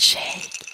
Shake. 0.00 0.69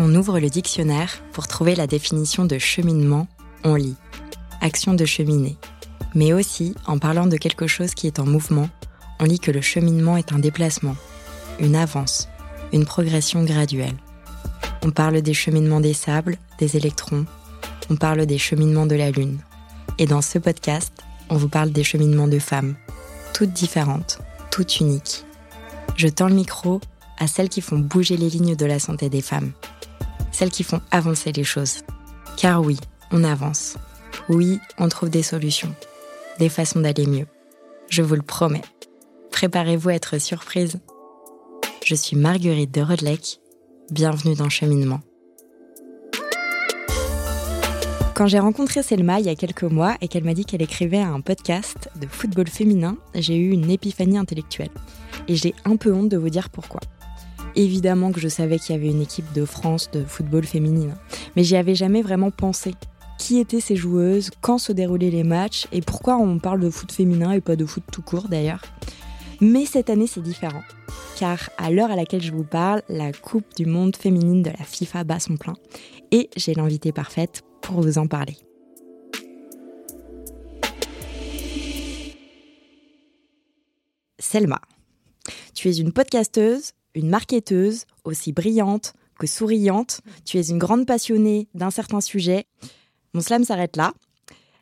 On 0.00 0.14
ouvre 0.14 0.38
le 0.38 0.48
dictionnaire 0.48 1.10
pour 1.32 1.48
trouver 1.48 1.74
la 1.74 1.88
définition 1.88 2.44
de 2.44 2.56
cheminement, 2.56 3.26
on 3.64 3.74
lit 3.74 3.96
action 4.60 4.94
de 4.94 5.04
cheminer. 5.04 5.56
Mais 6.14 6.32
aussi, 6.32 6.76
en 6.86 6.98
parlant 6.98 7.26
de 7.26 7.36
quelque 7.36 7.66
chose 7.66 7.94
qui 7.94 8.06
est 8.06 8.20
en 8.20 8.24
mouvement, 8.24 8.68
on 9.18 9.24
lit 9.24 9.40
que 9.40 9.50
le 9.50 9.60
cheminement 9.60 10.16
est 10.16 10.32
un 10.32 10.38
déplacement, 10.38 10.94
une 11.58 11.74
avance, 11.74 12.28
une 12.72 12.84
progression 12.84 13.42
graduelle. 13.42 13.96
On 14.84 14.92
parle 14.92 15.20
des 15.20 15.34
cheminements 15.34 15.80
des 15.80 15.94
sables, 15.94 16.38
des 16.60 16.76
électrons, 16.76 17.26
on 17.90 17.96
parle 17.96 18.24
des 18.24 18.38
cheminements 18.38 18.86
de 18.86 18.94
la 18.94 19.10
Lune. 19.10 19.40
Et 19.98 20.06
dans 20.06 20.22
ce 20.22 20.38
podcast, 20.38 20.92
on 21.28 21.36
vous 21.36 21.48
parle 21.48 21.72
des 21.72 21.82
cheminements 21.82 22.28
de 22.28 22.38
femmes, 22.38 22.76
toutes 23.34 23.52
différentes, 23.52 24.20
toutes 24.52 24.78
uniques. 24.78 25.24
Je 25.96 26.06
tends 26.06 26.28
le 26.28 26.36
micro 26.36 26.80
à 27.18 27.26
celles 27.26 27.48
qui 27.48 27.60
font 27.60 27.80
bouger 27.80 28.16
les 28.16 28.30
lignes 28.30 28.54
de 28.54 28.66
la 28.66 28.78
santé 28.78 29.08
des 29.08 29.22
femmes, 29.22 29.50
celles 30.32 30.50
qui 30.50 30.64
font 30.64 30.80
avancer 30.90 31.32
les 31.32 31.44
choses. 31.44 31.82
Car 32.36 32.62
oui, 32.62 32.78
on 33.10 33.24
avance. 33.24 33.76
Oui, 34.28 34.60
on 34.78 34.88
trouve 34.88 35.10
des 35.10 35.22
solutions, 35.22 35.74
des 36.38 36.48
façons 36.48 36.80
d'aller 36.80 37.06
mieux. 37.06 37.26
Je 37.88 38.02
vous 38.02 38.14
le 38.14 38.22
promets. 38.22 38.62
Préparez-vous 39.30 39.88
à 39.88 39.94
être 39.94 40.18
surprise. 40.18 40.78
Je 41.84 41.94
suis 41.94 42.16
Marguerite 42.16 42.74
de 42.74 42.82
Rodelec. 42.82 43.40
Bienvenue 43.90 44.34
dans 44.34 44.48
Cheminement. 44.48 45.00
Quand 48.14 48.26
j'ai 48.26 48.40
rencontré 48.40 48.82
Selma 48.82 49.20
il 49.20 49.26
y 49.26 49.28
a 49.28 49.36
quelques 49.36 49.62
mois 49.62 49.96
et 50.00 50.08
qu'elle 50.08 50.24
m'a 50.24 50.34
dit 50.34 50.44
qu'elle 50.44 50.60
écrivait 50.60 50.98
un 50.98 51.20
podcast 51.20 51.88
de 52.00 52.08
football 52.08 52.48
féminin, 52.48 52.96
j'ai 53.14 53.36
eu 53.36 53.52
une 53.52 53.70
épiphanie 53.70 54.18
intellectuelle. 54.18 54.72
Et 55.28 55.36
j'ai 55.36 55.54
un 55.64 55.76
peu 55.76 55.92
honte 55.94 56.08
de 56.08 56.16
vous 56.16 56.28
dire 56.28 56.50
pourquoi. 56.50 56.80
Évidemment 57.58 58.12
que 58.12 58.20
je 58.20 58.28
savais 58.28 58.56
qu'il 58.60 58.76
y 58.76 58.78
avait 58.78 58.88
une 58.88 59.02
équipe 59.02 59.32
de 59.32 59.44
France 59.44 59.90
de 59.90 60.04
football 60.04 60.44
féminin, 60.44 60.94
mais 61.34 61.42
j'y 61.42 61.56
avais 61.56 61.74
jamais 61.74 62.02
vraiment 62.02 62.30
pensé. 62.30 62.72
Qui 63.18 63.40
étaient 63.40 63.58
ces 63.60 63.74
joueuses, 63.74 64.30
quand 64.40 64.58
se 64.58 64.70
déroulaient 64.70 65.10
les 65.10 65.24
matchs? 65.24 65.66
Et 65.72 65.80
pourquoi 65.80 66.18
on 66.18 66.38
parle 66.38 66.60
de 66.60 66.70
foot 66.70 66.92
féminin 66.92 67.32
et 67.32 67.40
pas 67.40 67.56
de 67.56 67.66
foot 67.66 67.82
tout 67.90 68.00
court 68.00 68.28
d'ailleurs? 68.28 68.62
Mais 69.40 69.66
cette 69.66 69.90
année 69.90 70.06
c'est 70.06 70.22
différent, 70.22 70.62
car 71.18 71.50
à 71.58 71.72
l'heure 71.72 71.90
à 71.90 71.96
laquelle 71.96 72.22
je 72.22 72.30
vous 72.30 72.44
parle, 72.44 72.82
la 72.88 73.12
Coupe 73.12 73.56
du 73.56 73.66
Monde 73.66 73.96
féminine 73.96 74.44
de 74.44 74.50
la 74.50 74.64
FIFA 74.64 75.02
bat 75.02 75.18
son 75.18 75.36
plein 75.36 75.54
et 76.12 76.30
j'ai 76.36 76.54
l'invitée 76.54 76.92
parfaite 76.92 77.42
pour 77.60 77.80
vous 77.80 77.98
en 77.98 78.06
parler. 78.06 78.36
Selma, 84.20 84.60
tu 85.54 85.68
es 85.68 85.76
une 85.78 85.92
podcasteuse, 85.92 86.72
une 86.94 87.08
marketeuse, 87.08 87.84
aussi 88.04 88.32
brillante 88.32 88.94
que 89.18 89.26
souriante. 89.26 90.00
Tu 90.24 90.38
es 90.38 90.48
une 90.48 90.58
grande 90.58 90.86
passionnée 90.86 91.48
d'un 91.54 91.70
certain 91.70 92.00
sujet. 92.00 92.46
Mon 93.14 93.20
slam 93.20 93.44
s'arrête 93.44 93.76
là. 93.76 93.92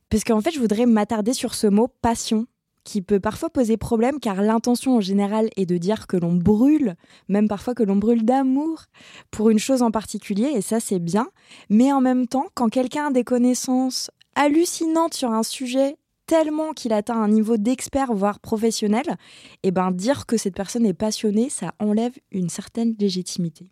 Parce 0.08 0.24
qu'en 0.24 0.40
fait, 0.40 0.52
je 0.52 0.60
voudrais 0.60 0.86
m'attarder 0.86 1.32
sur 1.32 1.54
ce 1.54 1.66
mot 1.66 1.88
passion, 2.00 2.46
qui 2.84 3.02
peut 3.02 3.20
parfois 3.20 3.50
poser 3.50 3.76
problème, 3.76 4.20
car 4.20 4.40
l'intention 4.40 4.96
en 4.96 5.00
général 5.00 5.50
est 5.56 5.66
de 5.66 5.76
dire 5.76 6.06
que 6.06 6.16
l'on 6.16 6.32
brûle, 6.32 6.94
même 7.28 7.48
parfois 7.48 7.74
que 7.74 7.82
l'on 7.82 7.96
brûle 7.96 8.24
d'amour 8.24 8.84
pour 9.30 9.50
une 9.50 9.58
chose 9.58 9.82
en 9.82 9.90
particulier, 9.90 10.52
et 10.54 10.62
ça 10.62 10.78
c'est 10.78 11.00
bien. 11.00 11.28
Mais 11.68 11.92
en 11.92 12.00
même 12.00 12.28
temps, 12.28 12.46
quand 12.54 12.68
quelqu'un 12.68 13.08
a 13.08 13.10
des 13.10 13.24
connaissances 13.24 14.10
hallucinantes 14.36 15.14
sur 15.14 15.32
un 15.32 15.42
sujet 15.42 15.96
tellement 16.26 16.72
qu'il 16.72 16.92
atteint 16.92 17.22
un 17.22 17.28
niveau 17.28 17.56
d'expert, 17.56 18.12
voire 18.12 18.40
professionnel, 18.40 19.16
et 19.62 19.70
ben 19.70 19.90
dire 19.90 20.26
que 20.26 20.36
cette 20.36 20.54
personne 20.54 20.86
est 20.86 20.94
passionnée, 20.94 21.48
ça 21.50 21.72
enlève 21.78 22.14
une 22.32 22.48
certaine 22.48 22.94
légitimité. 22.98 23.70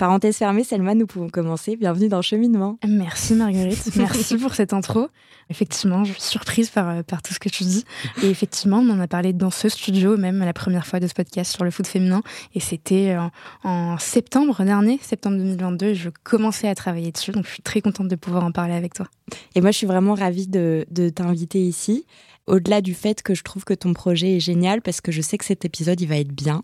Parenthèse 0.00 0.38
fermée, 0.38 0.64
Selma, 0.64 0.94
nous 0.94 1.06
pouvons 1.06 1.28
commencer. 1.28 1.76
Bienvenue 1.76 2.08
dans 2.08 2.22
Cheminement. 2.22 2.78
Merci 2.88 3.34
Marguerite, 3.34 3.90
merci 3.96 4.38
pour 4.38 4.54
cette 4.54 4.72
intro. 4.72 5.10
Effectivement, 5.50 6.04
je 6.04 6.14
suis 6.14 6.22
surprise 6.22 6.70
par, 6.70 6.88
euh, 6.88 7.02
par 7.02 7.20
tout 7.20 7.34
ce 7.34 7.38
que 7.38 7.50
tu 7.50 7.64
dis. 7.64 7.84
Et 8.22 8.30
effectivement, 8.30 8.78
on 8.78 8.88
en 8.88 8.98
a 8.98 9.06
parlé 9.06 9.34
dans 9.34 9.50
ce 9.50 9.68
studio, 9.68 10.16
même 10.16 10.38
la 10.38 10.54
première 10.54 10.86
fois 10.86 11.00
de 11.00 11.06
ce 11.06 11.12
podcast 11.12 11.52
sur 11.52 11.64
le 11.64 11.70
foot 11.70 11.86
féminin. 11.86 12.22
Et 12.54 12.60
c'était 12.60 13.14
en, 13.18 13.30
en, 13.62 13.98
septembre 13.98 14.64
dernier, 14.64 14.98
septembre 15.02 15.36
2022, 15.36 15.86
et 15.88 15.94
je 15.94 16.08
commençais 16.22 16.68
à 16.68 16.74
travailler 16.74 17.12
dessus. 17.12 17.32
Donc 17.32 17.44
je 17.44 17.50
suis 17.50 17.62
très 17.62 17.82
contente 17.82 18.08
de 18.08 18.16
pouvoir 18.16 18.42
en 18.42 18.52
parler 18.52 18.72
avec 18.72 18.94
toi. 18.94 19.06
Et 19.54 19.60
moi, 19.60 19.70
je 19.70 19.76
suis 19.76 19.86
vraiment 19.86 20.14
ravie 20.14 20.46
de, 20.46 20.86
de 20.90 21.10
t'inviter 21.10 21.60
ici 21.60 22.06
au-delà 22.50 22.80
du 22.80 22.94
fait 22.94 23.22
que 23.22 23.34
je 23.34 23.42
trouve 23.42 23.64
que 23.64 23.74
ton 23.74 23.92
projet 23.94 24.36
est 24.36 24.40
génial, 24.40 24.82
parce 24.82 25.00
que 25.00 25.12
je 25.12 25.22
sais 25.22 25.38
que 25.38 25.44
cet 25.44 25.64
épisode, 25.64 26.00
il 26.00 26.08
va 26.08 26.16
être 26.16 26.32
bien, 26.32 26.62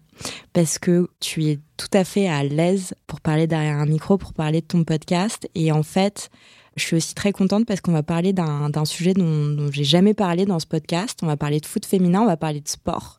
parce 0.52 0.78
que 0.78 1.08
tu 1.20 1.46
es 1.46 1.58
tout 1.76 1.88
à 1.92 2.04
fait 2.04 2.28
à 2.28 2.42
l'aise 2.42 2.94
pour 3.06 3.20
parler 3.20 3.46
derrière 3.46 3.76
un 3.78 3.86
micro, 3.86 4.18
pour 4.18 4.32
parler 4.32 4.60
de 4.60 4.66
ton 4.66 4.84
podcast. 4.84 5.48
Et 5.54 5.72
en 5.72 5.82
fait, 5.82 6.30
je 6.76 6.84
suis 6.84 6.96
aussi 6.96 7.14
très 7.14 7.32
contente 7.32 7.66
parce 7.66 7.80
qu'on 7.80 7.92
va 7.92 8.02
parler 8.02 8.32
d'un 8.32 8.84
sujet 8.84 9.14
dont, 9.14 9.48
dont 9.48 9.70
j'ai 9.70 9.84
jamais 9.84 10.14
parlé 10.14 10.44
dans 10.44 10.58
ce 10.58 10.66
podcast. 10.66 11.20
On 11.22 11.26
va 11.26 11.36
parler 11.36 11.60
de 11.60 11.66
foot 11.66 11.86
féminin, 11.86 12.22
on 12.22 12.26
va 12.26 12.36
parler 12.36 12.60
de 12.60 12.68
sport. 12.68 13.18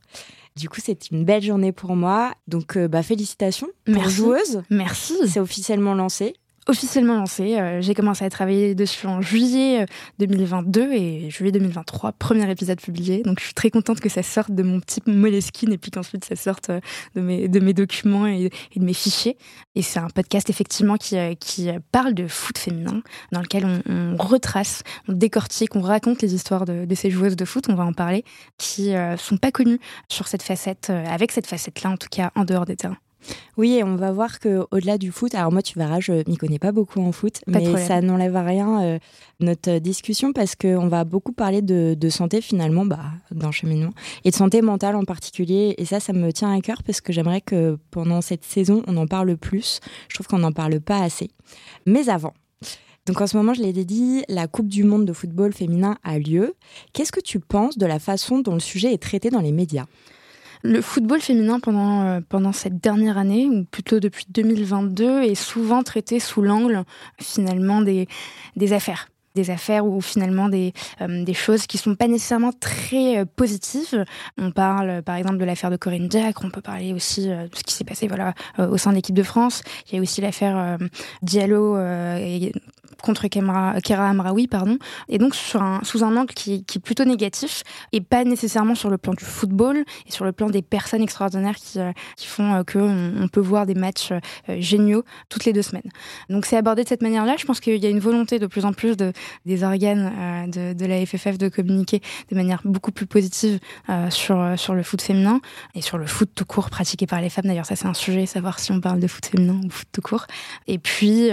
Du 0.55 0.69
coup, 0.69 0.81
c'est 0.83 1.11
une 1.11 1.23
belle 1.23 1.43
journée 1.43 1.71
pour 1.71 1.95
moi. 1.95 2.33
Donc, 2.47 2.77
euh, 2.77 2.87
bah, 2.87 3.03
félicitations 3.03 3.67
pour 3.85 3.95
Merci. 3.95 4.15
joueuse. 4.15 4.63
Merci. 4.71 5.13
C'est 5.27 5.39
officiellement 5.39 5.93
lancé 5.93 6.35
officiellement 6.67 7.15
lancé. 7.15 7.57
Euh, 7.57 7.81
j'ai 7.81 7.93
commencé 7.93 8.25
à 8.25 8.29
travailler 8.29 8.75
dessus 8.75 9.07
en 9.07 9.21
juillet 9.21 9.85
2022 10.19 10.93
et 10.93 11.29
juillet 11.29 11.51
2023, 11.51 12.13
premier 12.13 12.49
épisode 12.49 12.81
publié. 12.81 13.23
Donc 13.23 13.39
je 13.39 13.45
suis 13.45 13.53
très 13.53 13.69
contente 13.69 13.99
que 13.99 14.09
ça 14.09 14.23
sorte 14.23 14.51
de 14.51 14.63
mon 14.63 14.79
petit 14.79 15.01
Moleskine 15.05 15.71
et 15.71 15.77
puis 15.77 15.91
qu'ensuite 15.91 16.25
ça 16.25 16.35
sorte 16.35 16.69
euh, 16.69 16.79
de 17.15 17.21
mes, 17.21 17.47
de 17.47 17.59
mes 17.59 17.73
documents 17.73 18.27
et, 18.27 18.49
de 18.75 18.83
mes 18.83 18.93
fichiers. 18.93 19.37
Et 19.75 19.81
c'est 19.81 19.99
un 19.99 20.09
podcast 20.09 20.49
effectivement 20.49 20.97
qui, 20.97 21.17
euh, 21.17 21.33
qui 21.35 21.69
parle 21.91 22.13
de 22.13 22.27
foot 22.27 22.57
féminin, 22.57 23.01
dans 23.31 23.41
lequel 23.41 23.65
on, 23.65 23.81
on 23.87 24.15
retrace, 24.17 24.83
on 25.07 25.13
décortique, 25.13 25.75
on 25.75 25.81
raconte 25.81 26.21
les 26.21 26.33
histoires 26.33 26.65
de, 26.65 26.85
de, 26.85 26.95
ces 26.95 27.09
joueuses 27.09 27.35
de 27.35 27.45
foot, 27.45 27.65
on 27.69 27.75
va 27.75 27.85
en 27.85 27.93
parler, 27.93 28.23
qui 28.57 28.95
euh, 28.95 29.17
sont 29.17 29.37
pas 29.37 29.51
connues 29.51 29.79
sur 30.09 30.27
cette 30.27 30.43
facette, 30.43 30.89
euh, 30.89 31.05
avec 31.05 31.31
cette 31.31 31.47
facette-là 31.47 31.91
en 31.91 31.97
tout 31.97 32.07
cas, 32.09 32.31
en 32.35 32.45
dehors 32.45 32.65
des 32.65 32.75
terrains. 32.75 32.97
Oui, 33.57 33.73
et 33.73 33.83
on 33.83 33.95
va 33.95 34.11
voir 34.11 34.39
que 34.39 34.65
au-delà 34.71 34.97
du 34.97 35.11
foot, 35.11 35.33
alors 35.35 35.51
moi 35.51 35.61
tu 35.61 35.77
verras, 35.77 35.99
je 35.99 36.27
m'y 36.27 36.37
connais 36.37 36.59
pas 36.59 36.71
beaucoup 36.71 37.01
en 37.01 37.11
foot, 37.11 37.41
pas 37.51 37.59
mais 37.59 37.85
ça 37.85 38.01
n'enlève 38.01 38.35
à 38.35 38.43
rien 38.43 38.83
euh, 38.83 38.99
notre 39.39 39.79
discussion 39.79 40.33
parce 40.33 40.55
qu'on 40.55 40.87
va 40.87 41.03
beaucoup 41.03 41.31
parler 41.31 41.61
de, 41.61 41.95
de 41.97 42.09
santé 42.09 42.41
finalement, 42.41 42.85
bah, 42.85 42.99
cheminement, 43.51 43.91
et 44.25 44.31
de 44.31 44.35
santé 44.35 44.61
mentale 44.61 44.95
en 44.95 45.03
particulier. 45.03 45.75
Et 45.77 45.85
ça, 45.85 45.99
ça 45.99 46.13
me 46.13 46.31
tient 46.31 46.55
à 46.55 46.61
cœur 46.61 46.83
parce 46.83 47.01
que 47.01 47.11
j'aimerais 47.13 47.41
que 47.41 47.77
pendant 47.91 48.21
cette 48.21 48.43
saison, 48.43 48.83
on 48.87 48.97
en 48.97 49.07
parle 49.07 49.37
plus. 49.37 49.79
Je 50.09 50.15
trouve 50.15 50.27
qu'on 50.27 50.39
n'en 50.39 50.51
parle 50.51 50.79
pas 50.79 51.01
assez. 51.01 51.29
Mais 51.85 52.09
avant, 52.09 52.33
donc 53.07 53.21
en 53.21 53.27
ce 53.27 53.37
moment, 53.37 53.53
je 53.53 53.61
l'ai 53.61 53.71
dit, 53.71 54.23
la 54.27 54.47
Coupe 54.47 54.67
du 54.67 54.83
Monde 54.83 55.05
de 55.05 55.13
football 55.13 55.53
féminin 55.53 55.97
a 56.03 56.19
lieu. 56.19 56.55
Qu'est-ce 56.91 57.13
que 57.13 57.21
tu 57.21 57.39
penses 57.39 57.77
de 57.77 57.85
la 57.85 57.99
façon 57.99 58.39
dont 58.39 58.53
le 58.53 58.59
sujet 58.59 58.93
est 58.93 59.01
traité 59.01 59.29
dans 59.29 59.39
les 59.39 59.53
médias? 59.53 59.85
Le 60.63 60.81
football 60.81 61.21
féminin 61.21 61.59
pendant, 61.59 62.03
euh, 62.03 62.19
pendant 62.27 62.51
cette 62.51 62.79
dernière 62.79 63.17
année, 63.17 63.45
ou 63.45 63.63
plutôt 63.63 63.99
depuis 63.99 64.25
2022, 64.29 65.23
est 65.23 65.35
souvent 65.35 65.83
traité 65.83 66.19
sous 66.19 66.41
l'angle 66.41 66.83
finalement 67.19 67.81
des, 67.81 68.07
des 68.55 68.73
affaires 68.73 69.07
des 69.35 69.51
affaires 69.51 69.85
ou 69.85 70.01
finalement 70.01 70.49
des, 70.49 70.73
euh, 70.99 71.23
des 71.23 71.35
choses 71.35 71.67
qui 71.67 71.77
sont 71.77 71.93
pas 71.93 72.07
nécessairement 72.07 72.51
très 72.59 73.19
euh, 73.19 73.25
positives. 73.25 74.03
On 74.39 74.49
parle 74.49 75.03
par 75.03 75.15
exemple 75.15 75.37
de 75.37 75.45
l'affaire 75.45 75.69
de 75.69 75.75
Corinne 75.75 76.07
Diacre, 76.07 76.41
on 76.43 76.49
peut 76.49 76.61
parler 76.61 76.91
aussi 76.91 77.27
de 77.27 77.47
ce 77.53 77.61
qui 77.61 77.75
s'est 77.75 77.83
passé 77.83 78.07
voilà, 78.07 78.33
au 78.57 78.77
sein 78.77 78.89
de 78.89 78.95
l'équipe 78.95 79.15
de 79.15 79.21
France. 79.21 79.61
Il 79.87 79.95
y 79.95 79.99
a 79.99 80.01
aussi 80.01 80.21
l'affaire 80.21 80.79
Diallo 81.21 81.77
contre 83.01 83.27
Kera 83.27 84.09
Amraoui, 84.09 84.47
pardon, 84.47 84.77
et 85.09 85.17
donc 85.17 85.35
sur 85.35 85.61
un, 85.61 85.81
sous 85.83 86.03
un 86.03 86.15
angle 86.15 86.33
qui, 86.33 86.63
qui, 86.63 86.77
est 86.77 86.81
plutôt 86.81 87.05
négatif 87.05 87.63
et 87.91 88.01
pas 88.01 88.23
nécessairement 88.23 88.75
sur 88.75 88.89
le 88.89 88.97
plan 88.97 89.13
du 89.13 89.23
football 89.23 89.83
et 90.05 90.11
sur 90.11 90.25
le 90.25 90.31
plan 90.31 90.49
des 90.49 90.61
personnes 90.61 91.01
extraordinaires 91.01 91.55
qui, 91.55 91.79
euh, 91.79 91.91
qui 92.15 92.27
font 92.27 92.53
euh, 92.53 92.63
que 92.63 92.79
on, 92.79 93.27
peut 93.27 93.41
voir 93.41 93.65
des 93.65 93.75
matchs 93.75 94.13
géniaux 94.47 95.03
toutes 95.27 95.43
les 95.43 95.51
deux 95.51 95.61
semaines. 95.61 95.89
Donc 96.29 96.45
c'est 96.45 96.55
abordé 96.55 96.83
de 96.83 96.87
cette 96.87 97.01
manière-là. 97.01 97.35
Je 97.37 97.45
pense 97.45 97.59
qu'il 97.59 97.75
y 97.75 97.85
a 97.85 97.89
une 97.89 97.99
volonté 97.99 98.39
de 98.39 98.47
plus 98.47 98.63
en 98.63 98.71
plus 98.71 98.95
de, 98.95 99.11
des 99.45 99.63
organes 99.63 100.49
de, 100.49 100.71
de, 100.71 100.85
la 100.85 101.05
FFF 101.05 101.37
de 101.37 101.49
communiquer 101.49 102.01
de 102.31 102.35
manière 102.35 102.61
beaucoup 102.63 102.91
plus 102.91 103.05
positive 103.05 103.59
sur, 104.09 104.53
sur 104.55 104.75
le 104.75 104.83
foot 104.83 105.01
féminin 105.01 105.41
et 105.75 105.81
sur 105.81 105.97
le 105.97 106.05
foot 106.05 106.29
tout 106.33 106.45
court 106.45 106.69
pratiqué 106.69 107.05
par 107.05 107.19
les 107.19 107.29
femmes. 107.29 107.45
D'ailleurs, 107.45 107.65
ça 107.65 107.75
c'est 107.75 107.87
un 107.87 107.93
sujet, 107.93 108.25
savoir 108.25 108.59
si 108.59 108.71
on 108.71 108.79
parle 108.79 109.01
de 109.01 109.07
foot 109.07 109.25
féminin 109.25 109.59
ou 109.65 109.69
foot 109.69 109.87
tout 109.91 110.01
court. 110.01 110.25
Et 110.67 110.79
puis, 110.79 111.29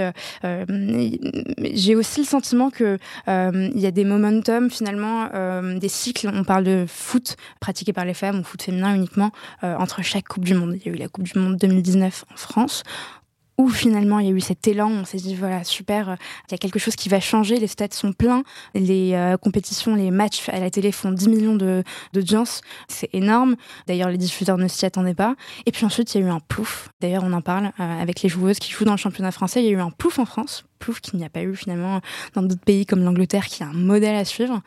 j'ai 1.72 1.96
aussi 1.96 2.20
le 2.20 2.26
sentiment 2.26 2.70
que 2.70 2.98
euh, 3.28 3.70
il 3.74 3.80
y 3.80 3.86
a 3.86 3.90
des 3.90 4.04
momentum 4.04 4.70
finalement, 4.70 5.28
euh, 5.34 5.78
des 5.78 5.88
cycles. 5.88 6.30
On 6.32 6.44
parle 6.44 6.64
de 6.64 6.84
foot 6.88 7.36
pratiqué 7.60 7.92
par 7.92 8.04
les 8.04 8.14
femmes 8.14 8.40
ou 8.40 8.44
foot 8.44 8.62
féminin 8.62 8.94
uniquement 8.94 9.30
euh, 9.62 9.76
entre 9.76 10.02
chaque 10.02 10.28
Coupe 10.28 10.44
du 10.44 10.54
Monde. 10.54 10.76
Il 10.76 10.86
y 10.86 10.90
a 10.90 10.92
eu 10.92 10.98
la 10.98 11.08
Coupe 11.08 11.24
du 11.24 11.38
Monde 11.38 11.56
2019 11.56 12.24
en 12.32 12.36
France 12.36 12.82
où 13.58 13.68
finalement 13.68 14.18
il 14.18 14.26
y 14.26 14.28
a 14.30 14.32
eu 14.32 14.40
cet 14.40 14.66
élan, 14.66 14.90
on 14.90 15.04
s'est 15.04 15.18
dit 15.18 15.34
voilà 15.34 15.64
super, 15.64 16.16
il 16.48 16.52
y 16.52 16.54
a 16.54 16.58
quelque 16.58 16.78
chose 16.78 16.96
qui 16.96 17.08
va 17.08 17.20
changer, 17.20 17.58
les 17.58 17.66
stades 17.66 17.94
sont 17.94 18.12
pleins, 18.12 18.42
les 18.74 19.36
compétitions, 19.42 19.94
les 19.94 20.10
matchs 20.10 20.48
à 20.48 20.60
la 20.60 20.70
télé 20.70 20.92
font 20.92 21.12
10 21.12 21.28
millions 21.28 21.84
d'audience, 22.12 22.60
c'est 22.88 23.10
énorme. 23.12 23.56
D'ailleurs 23.86 24.08
les 24.08 24.18
diffuseurs 24.18 24.58
ne 24.58 24.68
s'y 24.68 24.86
attendaient 24.86 25.14
pas. 25.14 25.36
Et 25.66 25.72
puis 25.72 25.84
ensuite 25.84 26.14
il 26.14 26.20
y 26.20 26.24
a 26.24 26.26
eu 26.26 26.30
un 26.30 26.40
plouf. 26.40 26.90
D'ailleurs 27.00 27.24
on 27.24 27.32
en 27.32 27.42
parle 27.42 27.70
avec 27.78 28.22
les 28.22 28.28
joueuses 28.28 28.58
qui 28.58 28.72
jouent 28.72 28.84
dans 28.84 28.92
le 28.92 28.98
championnat 28.98 29.30
français, 29.30 29.62
il 29.62 29.66
y 29.66 29.68
a 29.68 29.72
eu 29.72 29.80
un 29.80 29.90
plouf 29.90 30.18
en 30.18 30.24
France 30.24 30.64
qu'il 30.92 31.18
n'y 31.18 31.24
a 31.24 31.30
pas 31.30 31.42
eu 31.42 31.54
finalement 31.56 32.00
dans 32.34 32.42
d'autres 32.42 32.64
pays 32.64 32.86
comme 32.86 33.02
l'Angleterre 33.04 33.46
qui 33.46 33.62
a 33.62 33.66
un 33.66 33.72
modèle 33.72 34.16
à 34.16 34.24
suivre. 34.24 34.60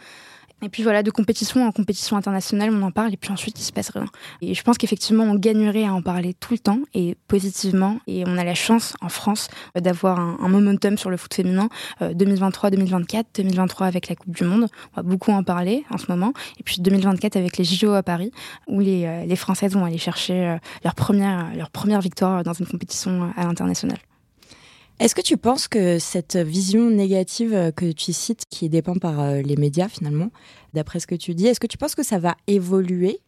Et 0.63 0.69
puis 0.69 0.81
voilà, 0.81 1.04
de 1.04 1.12
compétition 1.12 1.68
en 1.68 1.71
compétition 1.71 2.18
internationale, 2.18 2.71
on 2.71 2.81
en 2.81 2.92
parle 2.92 3.13
et 3.13 3.18
puis 3.18 3.31
ensuite 3.31 3.59
il 3.59 3.63
se 3.63 3.71
passe 3.71 3.92
rien. 3.92 4.06
Et 4.42 4.56
je 4.56 4.63
pense 4.63 4.77
qu'effectivement, 4.77 5.24
on 5.24 5.36
gagnerait 5.36 5.86
à 5.86 5.94
en 5.94 6.01
parler 6.01 6.33
tout 6.33 6.54
le 6.54 6.59
temps 6.59 6.80
et 6.95 7.15
positivement. 7.27 8.00
Et 8.07 8.24
on 8.25 8.38
a 8.38 8.44
la 8.44 8.56
chance 8.56 8.94
en 9.01 9.09
France 9.09 9.50
d'avoir 9.75 10.19
un, 10.19 10.48
momentum 10.48 10.98
sur 10.98 11.09
le 11.09 11.18
foot 11.18 11.33
féminin 11.33 11.69
2023, 12.01 12.71
2024, 12.71 13.27
2023 13.36 13.86
avec 13.86 14.09
la 14.09 14.15
Coupe 14.15 14.36
du 14.36 14.44
Monde. 14.45 14.68
On 14.94 15.01
va 15.01 15.04
beaucoup 15.04 15.31
en 15.31 15.44
parler 15.44 15.86
en 15.92 15.98
ce 15.98 16.07
moment. 16.09 16.33
Et 16.60 16.63
puis 16.63 16.77
2024 16.81 17.36
avec 17.36 17.57
les 17.57 17.63
JO 17.63 17.94
à 17.94 18.01
Paris, 18.01 18.31
où 18.68 18.80
les, 18.80 19.06
euh, 19.06 19.25
les 19.25 19.36
Françaises 19.36 19.74
vont 19.74 19.86
aller 19.86 19.98
chercher 20.00 20.48
euh, 20.48 20.57
leur 20.83 20.95
première, 20.95 21.53
leur 21.56 21.69
première 21.69 22.01
victoire 22.01 22.44
dans 22.44 22.53
une 22.53 22.65
compétition 22.65 23.31
à 23.36 23.44
l'international. 23.44 23.98
Est-ce 24.99 25.13
que 25.13 25.21
tu 25.21 25.38
penses 25.38 25.67
que 25.67 25.99
cette 25.99 26.38
vision 26.38 26.89
négative 26.89 27.71
que 27.75 27.91
tu 27.91 28.13
cites, 28.13 28.45
qui 28.49 28.67
dépeinte 28.67 28.99
par 28.99 29.19
euh, 29.19 29.41
les 29.44 29.55
médias 29.55 29.88
finalement, 29.88 30.31
d'après 30.73 30.99
ce 30.99 31.05
que 31.05 31.13
tu 31.13 31.35
dis, 31.35 31.45
est-ce 31.45 31.59
que 31.59 31.67
tu 31.67 31.77
penses 31.77 31.94
que 31.94 32.01
ça 32.01 32.17
va 32.17 32.35
évoluer? 32.47 33.19